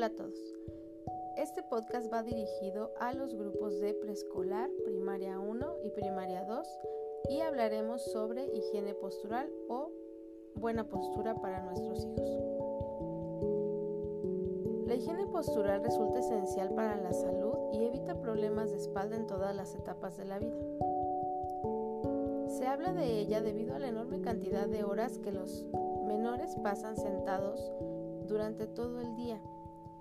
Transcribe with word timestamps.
Hola 0.00 0.06
a 0.06 0.16
todos. 0.16 0.56
Este 1.36 1.62
podcast 1.62 2.10
va 2.10 2.22
dirigido 2.22 2.90
a 2.98 3.12
los 3.12 3.34
grupos 3.34 3.78
de 3.80 3.92
preescolar, 3.92 4.70
primaria 4.82 5.38
1 5.38 5.74
y 5.84 5.90
primaria 5.90 6.42
2 6.44 6.66
y 7.28 7.40
hablaremos 7.42 8.02
sobre 8.10 8.46
higiene 8.46 8.94
postural 8.94 9.52
o 9.68 9.90
buena 10.54 10.88
postura 10.88 11.34
para 11.34 11.62
nuestros 11.64 12.06
hijos. 12.06 12.30
La 14.86 14.94
higiene 14.94 15.26
postural 15.26 15.84
resulta 15.84 16.20
esencial 16.20 16.72
para 16.74 16.96
la 16.96 17.12
salud 17.12 17.74
y 17.74 17.84
evita 17.84 18.18
problemas 18.22 18.70
de 18.70 18.78
espalda 18.78 19.16
en 19.16 19.26
todas 19.26 19.54
las 19.54 19.74
etapas 19.74 20.16
de 20.16 20.24
la 20.24 20.38
vida. 20.38 20.56
Se 22.48 22.66
habla 22.66 22.94
de 22.94 23.18
ella 23.18 23.42
debido 23.42 23.74
a 23.74 23.78
la 23.78 23.88
enorme 23.88 24.22
cantidad 24.22 24.66
de 24.66 24.82
horas 24.82 25.18
que 25.18 25.30
los 25.30 25.66
menores 26.06 26.56
pasan 26.62 26.96
sentados 26.96 27.70
durante 28.26 28.66
todo 28.66 29.02
el 29.02 29.14
día 29.14 29.38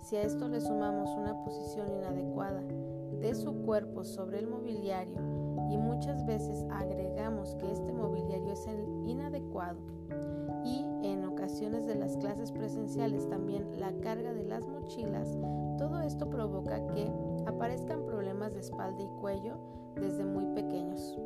si 0.00 0.16
a 0.16 0.22
esto 0.22 0.48
le 0.48 0.60
sumamos 0.60 1.10
una 1.16 1.42
posición 1.44 1.88
inadecuada 1.92 2.62
de 3.20 3.34
su 3.34 3.54
cuerpo 3.62 4.04
sobre 4.04 4.38
el 4.38 4.46
mobiliario 4.46 5.18
y 5.70 5.76
muchas 5.78 6.24
veces 6.26 6.64
agregamos 6.70 7.54
que 7.56 7.70
este 7.72 7.92
mobiliario 7.92 8.52
es 8.52 8.66
inadecuado 9.06 9.78
y 10.64 10.84
en 11.02 11.24
ocasiones 11.24 11.86
de 11.86 11.94
las 11.94 12.16
clases 12.16 12.52
presenciales 12.52 13.28
también 13.28 13.78
la 13.78 13.92
carga 14.00 14.32
de 14.32 14.44
las 14.44 14.66
mochilas, 14.66 15.36
todo 15.78 16.00
esto 16.00 16.28
provoca 16.28 16.84
que 16.88 17.10
aparezcan 17.46 18.04
problemas 18.04 18.54
de 18.54 18.60
espalda 18.60 19.02
y 19.02 19.08
cuello 19.20 19.58
desde 19.94 20.24
muy 20.24 20.46
pequeños. 20.54 21.18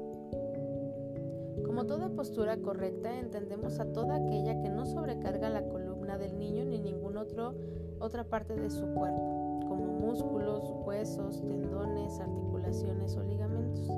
Como 1.65 1.87
toda 1.87 2.11
postura 2.11 2.57
correcta, 2.59 3.19
entendemos 3.19 3.79
a 3.80 3.93
toda 3.93 4.16
aquella 4.16 4.61
que 4.61 4.69
no 4.69 4.87
sobrecarga 4.87 5.49
la 5.51 5.69
columna 5.69 6.19
del 6.19 6.39
niño 6.39 6.65
ni 6.65 6.79
ningún 6.79 7.17
otro 7.17 7.55
otra 8.01 8.25
parte 8.25 8.57
de 8.57 8.71
su 8.71 8.87
cuerpo, 8.95 9.61
como 9.69 9.87
músculos, 9.87 10.65
huesos, 10.85 11.41
tendones, 11.43 12.19
articulaciones 12.19 13.17
o 13.17 13.23
ligamentos. 13.23 13.89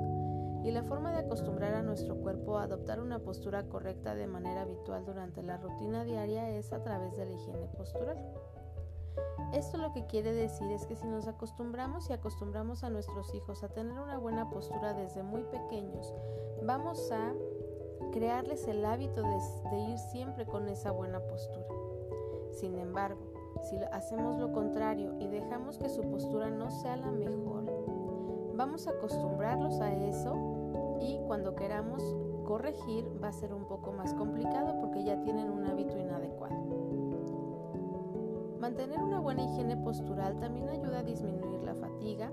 Y 0.63 0.71
la 0.71 0.83
forma 0.83 1.11
de 1.11 1.19
acostumbrar 1.19 1.73
a 1.73 1.83
nuestro 1.83 2.15
cuerpo 2.15 2.57
a 2.57 2.63
adoptar 2.63 2.99
una 2.99 3.19
postura 3.19 3.63
correcta 3.63 4.15
de 4.15 4.27
manera 4.27 4.61
habitual 4.61 5.05
durante 5.05 5.41
la 5.41 5.57
rutina 5.57 6.03
diaria 6.03 6.49
es 6.49 6.71
a 6.71 6.81
través 6.83 7.17
de 7.17 7.25
la 7.25 7.33
higiene 7.33 7.67
postural. 7.77 8.17
Esto 9.53 9.77
lo 9.77 9.93
que 9.93 10.05
quiere 10.07 10.33
decir 10.33 10.71
es 10.71 10.85
que 10.87 10.95
si 10.95 11.07
nos 11.07 11.27
acostumbramos 11.27 12.09
y 12.09 12.13
acostumbramos 12.13 12.83
a 12.83 12.89
nuestros 12.89 13.33
hijos 13.35 13.63
a 13.63 13.69
tener 13.69 13.99
una 13.99 14.17
buena 14.17 14.49
postura 14.49 14.93
desde 14.93 15.21
muy 15.21 15.43
pequeños, 15.43 16.11
vamos 16.63 17.11
a 17.11 17.33
crearles 18.11 18.67
el 18.67 18.83
hábito 18.85 19.21
de, 19.21 19.79
ir 19.79 19.97
siempre 19.97 20.45
con 20.45 20.67
esa 20.69 20.91
buena 20.91 21.19
postura. 21.19 21.67
Sin 22.51 22.77
embargo, 22.79 23.21
si 23.63 23.77
hacemos 23.91 24.39
lo 24.39 24.51
contrario 24.51 25.15
y 25.19 25.27
dejamos 25.27 25.77
que 25.77 25.89
su 25.89 26.01
postura 26.01 26.49
no 26.49 26.71
sea 26.71 26.95
la 26.97 27.11
mejor, 27.11 27.65
vamos 28.55 28.87
a 28.87 28.91
acostumbrarlos 28.91 29.79
a 29.81 29.93
eso 29.93 30.97
y 30.99 31.19
cuando 31.27 31.55
queramos 31.55 32.03
corregir 32.43 33.05
va 33.23 33.29
a 33.29 33.33
ser 33.33 33.53
un 33.53 33.65
poco 33.65 33.91
más 33.91 34.13
complicado 34.13 34.79
porque 34.79 35.03
ya 35.03 35.19
tienen 35.21 35.49
un 35.49 35.65
hábito 35.65 35.97
inadecuado. 35.97 36.32
Mantener 38.73 39.03
una 39.03 39.19
buena 39.19 39.43
higiene 39.43 39.77
postural 39.77 40.39
también 40.39 40.67
ayuda 40.67 41.01
a 41.01 41.03
disminuir 41.03 41.61
la 41.61 41.75
fatiga, 41.75 42.31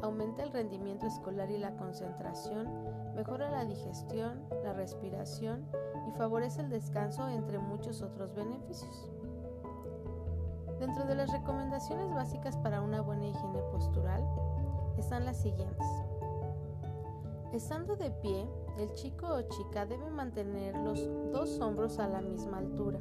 aumenta 0.00 0.42
el 0.42 0.50
rendimiento 0.50 1.06
escolar 1.06 1.50
y 1.50 1.58
la 1.58 1.76
concentración, 1.76 2.66
mejora 3.14 3.50
la 3.50 3.66
digestión, 3.66 4.48
la 4.64 4.72
respiración 4.72 5.66
y 6.08 6.12
favorece 6.12 6.62
el 6.62 6.70
descanso 6.70 7.28
entre 7.28 7.58
muchos 7.58 8.00
otros 8.00 8.34
beneficios. 8.34 9.12
Dentro 10.80 11.04
de 11.04 11.16
las 11.16 11.30
recomendaciones 11.30 12.14
básicas 12.14 12.56
para 12.56 12.80
una 12.80 13.02
buena 13.02 13.26
higiene 13.26 13.60
postural 13.70 14.26
están 14.96 15.26
las 15.26 15.36
siguientes. 15.36 15.86
Estando 17.52 17.94
de 17.96 18.10
pie, 18.10 18.48
el 18.78 18.92
chico 18.94 19.26
o 19.26 19.42
chica 19.42 19.86
debe 19.86 20.10
mantener 20.10 20.76
los 20.76 21.08
dos 21.30 21.60
hombros 21.60 21.98
a 21.98 22.08
la 22.08 22.20
misma 22.20 22.58
altura 22.58 22.98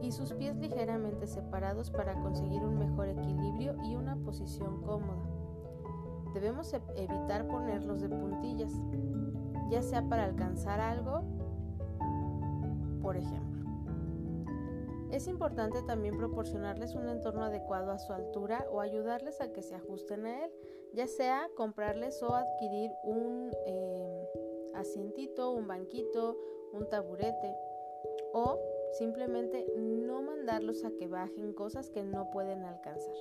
y 0.00 0.10
sus 0.10 0.32
pies 0.32 0.56
ligeramente 0.56 1.26
separados 1.26 1.90
para 1.90 2.20
conseguir 2.20 2.62
un 2.62 2.78
mejor 2.78 3.08
equilibrio 3.08 3.76
y 3.84 3.94
una 3.94 4.16
posición 4.16 4.82
cómoda. 4.82 5.22
Debemos 6.34 6.72
e-, 6.74 6.82
evitar 6.96 7.46
ponerlos 7.46 8.00
de 8.00 8.08
puntillas, 8.08 8.72
ya 9.70 9.82
sea 9.82 10.08
para 10.08 10.24
alcanzar 10.24 10.80
algo, 10.80 11.22
por 13.00 13.16
ejemplo. 13.16 13.52
Es 15.12 15.28
importante 15.28 15.82
también 15.82 16.16
proporcionarles 16.16 16.94
un 16.94 17.06
entorno 17.08 17.44
adecuado 17.44 17.92
a 17.92 17.98
su 17.98 18.14
altura 18.14 18.66
o 18.72 18.80
ayudarles 18.80 19.42
a 19.42 19.52
que 19.52 19.60
se 19.60 19.74
ajusten 19.74 20.24
a 20.24 20.46
él, 20.46 20.50
ya 20.94 21.06
sea 21.06 21.48
comprarles 21.54 22.22
o 22.22 22.34
adquirir 22.34 22.90
un 23.04 23.50
eh, 23.66 24.28
asientito, 24.82 25.50
un 25.50 25.66
banquito, 25.66 26.38
un 26.72 26.88
taburete 26.88 27.54
o 28.32 28.58
simplemente 28.92 29.66
no 29.76 30.22
mandarlos 30.22 30.84
a 30.84 30.90
que 30.90 31.06
bajen 31.06 31.52
cosas 31.54 31.90
que 31.90 32.02
no 32.02 32.30
pueden 32.30 32.62
alcanzar. 32.64 33.14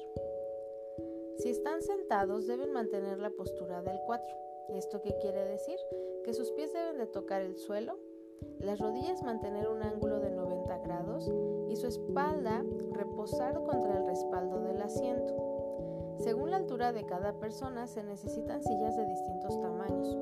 Si 1.38 1.50
están 1.50 1.82
sentados 1.82 2.46
deben 2.46 2.72
mantener 2.72 3.18
la 3.20 3.32
postura 3.32 3.82
del 3.82 4.00
4. 4.06 4.36
¿Esto 4.76 5.02
qué 5.02 5.18
quiere 5.22 5.46
decir? 5.46 5.78
Que 6.24 6.34
sus 6.34 6.52
pies 6.52 6.72
deben 6.72 6.98
de 6.98 7.08
tocar 7.08 7.42
el 7.42 7.58
suelo, 7.58 7.98
las 8.60 8.80
rodillas 8.80 9.24
mantener 9.24 9.68
un 9.68 9.82
ángulo 9.82 10.20
de 10.20 10.30
90 10.30 10.78
grados 10.80 11.32
y 11.70 11.76
su 11.76 11.88
espalda 11.88 12.64
reposar 12.92 13.56
contra 13.64 13.98
el 13.98 14.06
respaldo 14.06 14.62
del 14.62 14.82
asiento. 14.82 15.36
Según 16.20 16.52
la 16.52 16.58
altura 16.58 16.94
de 16.94 17.06
cada 17.06 17.40
persona 17.40 17.88
se 17.88 18.04
necesitan 18.04 18.62
sillas 18.64 18.96
de 18.96 19.06
distintos 19.08 19.60
tamaños. 19.60 20.16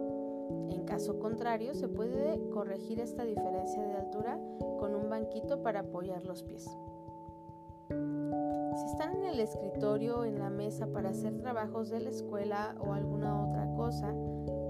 En 0.50 0.84
caso 0.86 1.20
contrario, 1.20 1.74
se 1.76 1.88
puede 1.88 2.50
corregir 2.50 3.00
esta 3.00 3.24
diferencia 3.24 3.82
de 3.84 3.96
altura 3.96 4.40
con 4.80 4.96
un 4.96 5.10
banquito 5.10 5.62
para 5.62 5.82
apoyar 5.82 6.26
los 6.26 6.44
pies. 6.44 6.70
Si 7.90 8.86
están 8.86 9.16
en 9.16 9.26
el 9.26 9.40
escritorio 9.40 10.20
o 10.20 10.26
en 10.26 10.40
la 10.40 10.50
mesa 10.50 10.88
para 10.88 11.10
hacer 11.10 11.38
trabajos 11.38 11.90
de 11.90 12.00
la 12.00 12.10
escuela 12.10 12.76
o 12.80 12.94
alguna 12.94 13.48
otra 13.48 13.74
cosa, 13.76 14.14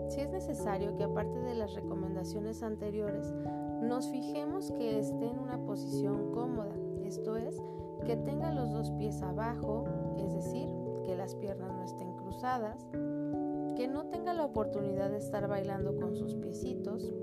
si 0.09 0.22
es 0.22 0.29
necesario 0.29 0.95
que 0.95 1.03
aparte 1.03 1.39
de 1.39 1.53
las 1.53 1.75
recomendaciones 1.75 2.63
anteriores, 2.63 3.34
nos 3.81 4.09
fijemos 4.09 4.72
que 4.72 5.00
esté 5.00 5.28
en 5.28 5.39
una 5.39 5.57
posición 5.59 6.31
cómoda, 6.31 6.75
esto 7.03 7.38
es, 7.38 7.62
que 8.06 8.18
tenga 8.18 8.51
los 8.51 8.72
dos 8.72 8.91
pies 8.91 9.22
abajo, 9.22 9.85
es 10.18 10.34
decir, 10.34 10.69
que 11.06 11.16
las 11.16 11.35
piernas 11.35 11.72
no 11.73 11.84
estén 11.84 12.13
cruzadas, 12.16 12.88
que 13.79 13.88
no 13.88 14.07
tenga 14.07 14.34
la 14.34 14.44
oportunidad 14.44 15.09
de 15.09 15.19
estar 15.19 15.47
bailando 15.47 15.95
con 15.95 16.13
sus 16.13 16.35
piecitos, 16.35 17.13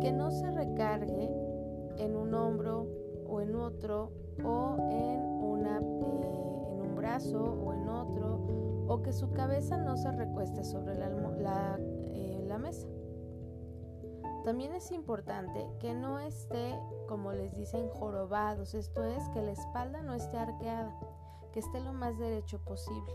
que 0.00 0.10
no 0.10 0.32
se 0.32 0.50
recargue 0.50 1.30
en 1.96 2.16
un 2.16 2.34
hombro 2.34 2.88
o 3.28 3.40
en 3.40 3.54
otro 3.54 4.10
o 4.42 4.76
en, 4.90 5.20
una, 5.20 5.78
eh, 5.78 6.72
en 6.72 6.80
un 6.80 6.94
brazo 6.96 7.40
o 7.40 7.72
en 7.72 7.88
otro 7.88 8.84
o 8.88 9.00
que 9.00 9.12
su 9.12 9.30
cabeza 9.30 9.76
no 9.76 9.96
se 9.96 10.10
recueste 10.10 10.64
sobre 10.64 10.94
eh, 10.94 12.44
la 12.44 12.58
mesa. 12.58 12.88
También 14.42 14.74
es 14.74 14.90
importante 14.90 15.68
que 15.78 15.94
no 15.94 16.18
esté, 16.18 16.74
como 17.06 17.30
les 17.30 17.54
dicen, 17.54 17.88
jorobados, 17.90 18.74
esto 18.74 19.04
es, 19.04 19.22
que 19.28 19.42
la 19.42 19.52
espalda 19.52 20.02
no 20.02 20.14
esté 20.14 20.36
arqueada, 20.36 20.98
que 21.52 21.60
esté 21.60 21.78
lo 21.78 21.92
más 21.92 22.18
derecho 22.18 22.58
posible. 22.64 23.12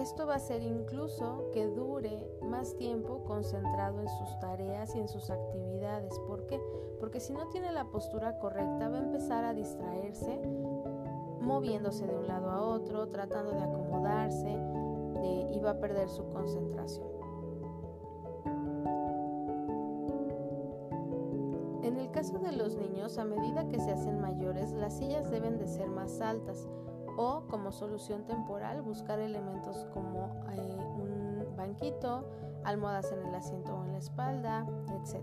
Esto 0.00 0.26
va 0.26 0.32
a 0.32 0.36
hacer 0.36 0.62
incluso 0.62 1.50
que 1.52 1.66
dure 1.66 2.26
más 2.40 2.74
tiempo 2.76 3.22
concentrado 3.24 4.00
en 4.00 4.08
sus 4.08 4.38
tareas 4.40 4.94
y 4.94 4.98
en 4.98 5.08
sus 5.08 5.28
actividades. 5.28 6.18
¿Por 6.20 6.46
qué? 6.46 6.58
Porque 6.98 7.20
si 7.20 7.34
no 7.34 7.48
tiene 7.48 7.70
la 7.70 7.84
postura 7.84 8.38
correcta 8.38 8.88
va 8.88 8.96
a 8.96 9.02
empezar 9.02 9.44
a 9.44 9.52
distraerse 9.52 10.40
moviéndose 11.42 12.06
de 12.06 12.16
un 12.16 12.26
lado 12.26 12.50
a 12.50 12.62
otro, 12.62 13.08
tratando 13.08 13.52
de 13.52 13.60
acomodarse 13.60 14.48
y 15.52 15.58
va 15.60 15.72
a 15.72 15.78
perder 15.78 16.08
su 16.08 16.26
concentración. 16.30 17.06
En 21.82 21.98
el 21.98 22.10
caso 22.10 22.38
de 22.38 22.52
los 22.52 22.76
niños, 22.76 23.18
a 23.18 23.26
medida 23.26 23.68
que 23.68 23.78
se 23.78 23.90
hacen 23.90 24.18
mayores, 24.18 24.72
las 24.72 24.96
sillas 24.96 25.30
deben 25.30 25.58
de 25.58 25.66
ser 25.66 25.88
más 25.88 26.22
altas 26.22 26.66
o 27.20 27.42
como 27.50 27.70
solución 27.70 28.24
temporal 28.24 28.80
buscar 28.80 29.18
elementos 29.18 29.84
como 29.92 30.42
eh, 30.54 30.78
un 30.96 31.54
banquito, 31.54 32.24
almohadas 32.64 33.12
en 33.12 33.26
el 33.26 33.34
asiento 33.34 33.76
o 33.76 33.84
en 33.84 33.92
la 33.92 33.98
espalda, 33.98 34.66
etc. 34.88 35.22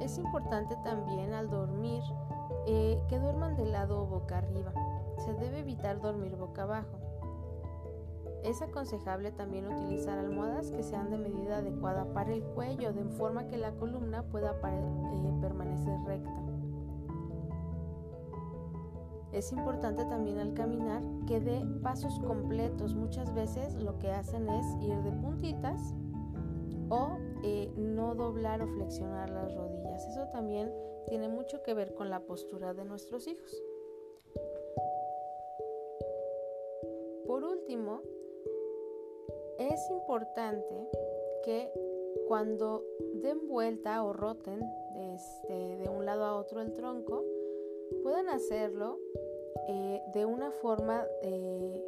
Es 0.00 0.18
importante 0.18 0.76
también 0.84 1.32
al 1.32 1.50
dormir 1.50 2.00
eh, 2.68 3.02
que 3.08 3.18
duerman 3.18 3.56
de 3.56 3.66
lado 3.66 4.02
o 4.02 4.06
boca 4.06 4.38
arriba. 4.38 4.72
Se 5.18 5.34
debe 5.34 5.58
evitar 5.60 6.00
dormir 6.00 6.36
boca 6.36 6.62
abajo. 6.62 6.96
Es 8.44 8.62
aconsejable 8.62 9.32
también 9.32 9.66
utilizar 9.66 10.16
almohadas 10.16 10.70
que 10.70 10.84
sean 10.84 11.10
de 11.10 11.18
medida 11.18 11.56
adecuada 11.56 12.04
para 12.14 12.32
el 12.32 12.44
cuello, 12.44 12.92
de 12.92 13.04
forma 13.04 13.48
que 13.48 13.56
la 13.56 13.72
columna 13.72 14.22
pueda 14.22 14.52
eh, 14.52 15.32
permanecer 15.40 15.98
recta. 16.04 16.55
Es 19.36 19.52
importante 19.52 20.02
también 20.06 20.38
al 20.38 20.54
caminar 20.54 21.02
que 21.28 21.40
dé 21.40 21.62
pasos 21.82 22.18
completos. 22.20 22.94
Muchas 22.94 23.34
veces 23.34 23.74
lo 23.74 23.98
que 23.98 24.08
hacen 24.08 24.48
es 24.48 24.64
ir 24.80 24.96
de 25.02 25.12
puntitas 25.12 25.78
o 26.88 27.18
eh, 27.44 27.70
no 27.76 28.14
doblar 28.14 28.62
o 28.62 28.66
flexionar 28.66 29.28
las 29.28 29.54
rodillas. 29.54 30.06
Eso 30.08 30.26
también 30.28 30.72
tiene 31.06 31.28
mucho 31.28 31.62
que 31.62 31.74
ver 31.74 31.92
con 31.92 32.08
la 32.08 32.20
postura 32.20 32.72
de 32.72 32.86
nuestros 32.86 33.26
hijos. 33.26 33.62
Por 37.26 37.44
último, 37.44 38.00
es 39.58 39.90
importante 39.90 40.88
que 41.44 41.70
cuando 42.26 42.84
den 43.16 43.46
vuelta 43.48 44.02
o 44.02 44.14
roten 44.14 44.62
este, 44.96 45.76
de 45.76 45.90
un 45.90 46.06
lado 46.06 46.24
a 46.24 46.36
otro 46.36 46.62
el 46.62 46.72
tronco, 46.72 47.22
puedan 48.02 48.28
hacerlo 48.28 48.98
eh, 49.68 50.02
de 50.12 50.26
una 50.26 50.50
forma 50.50 51.04
eh, 51.22 51.84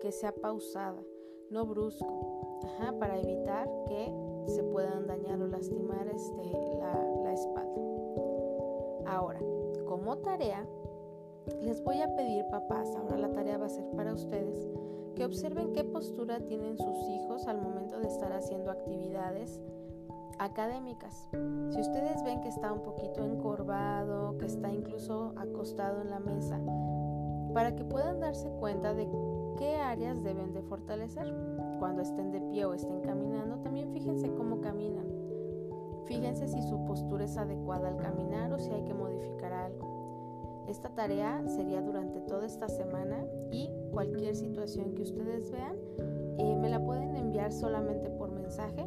que 0.00 0.12
sea 0.12 0.32
pausada, 0.32 1.02
no 1.50 1.66
brusco, 1.66 2.38
para 2.98 3.18
evitar 3.18 3.68
que 3.86 4.12
se 4.46 4.62
puedan 4.62 5.06
dañar 5.06 5.40
o 5.40 5.46
lastimar 5.46 6.06
este, 6.08 6.42
la, 6.78 6.94
la 7.24 7.32
espalda. 7.32 7.80
Ahora, 9.06 9.40
como 9.86 10.18
tarea, 10.18 10.66
les 11.60 11.82
voy 11.82 12.00
a 12.00 12.14
pedir, 12.14 12.44
papás, 12.50 12.94
ahora 12.96 13.16
la 13.18 13.32
tarea 13.32 13.58
va 13.58 13.66
a 13.66 13.70
ser 13.70 13.84
para 13.96 14.12
ustedes, 14.12 14.68
que 15.14 15.24
observen 15.24 15.72
qué 15.72 15.84
postura 15.84 16.40
tienen 16.40 16.76
sus 16.78 17.08
hijos 17.08 17.46
al 17.46 17.60
momento 17.60 17.98
de 17.98 18.06
estar 18.06 18.32
haciendo 18.32 18.70
actividades 18.70 19.60
académicas. 20.38 21.28
Si 21.70 21.80
ustedes 21.80 22.22
ven 22.24 22.40
que 22.40 22.48
está 22.48 22.72
un 22.72 22.82
poquito 22.82 23.24
encorvado, 23.24 24.36
que 24.38 24.46
está 24.46 24.72
incluso 24.72 25.32
acostado 25.36 26.02
en 26.02 26.10
la 26.10 26.20
mesa, 26.20 26.60
para 27.54 27.74
que 27.74 27.84
puedan 27.84 28.20
darse 28.20 28.48
cuenta 28.50 28.94
de 28.94 29.08
qué 29.56 29.76
áreas 29.76 30.22
deben 30.22 30.52
de 30.52 30.62
fortalecer. 30.62 31.26
Cuando 31.78 32.02
estén 32.02 32.30
de 32.30 32.40
pie 32.40 32.64
o 32.64 32.74
estén 32.74 33.00
caminando, 33.00 33.58
también 33.58 33.92
fíjense 33.92 34.32
cómo 34.34 34.60
caminan. 34.60 35.06
Fíjense 36.06 36.48
si 36.48 36.62
su 36.62 36.84
postura 36.84 37.24
es 37.24 37.36
adecuada 37.36 37.88
al 37.88 37.96
caminar 37.96 38.52
o 38.52 38.58
si 38.58 38.70
hay 38.70 38.82
que 38.84 38.94
modificar 38.94 39.52
algo. 39.52 40.64
Esta 40.68 40.90
tarea 40.90 41.42
sería 41.46 41.80
durante 41.80 42.20
toda 42.20 42.46
esta 42.46 42.68
semana 42.68 43.24
y 43.50 43.70
cualquier 43.90 44.36
situación 44.36 44.94
que 44.94 45.02
ustedes 45.02 45.50
vean, 45.50 45.76
eh, 46.38 46.56
me 46.56 46.68
la 46.68 46.84
pueden 46.84 47.16
enviar 47.16 47.52
solamente 47.52 48.10
por 48.10 48.30
mensaje. 48.30 48.84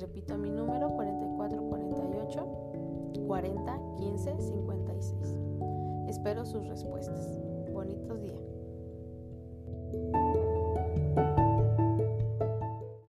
Repito 0.00 0.36
mi 0.36 0.50
número 0.50 0.90
4448 0.96 3.24
40 3.26 3.80
15 3.98 4.40
56. 4.40 5.38
Espero 6.08 6.44
sus 6.44 6.66
respuestas. 6.66 7.38
Bonitos 7.72 8.20
días. 8.20 8.42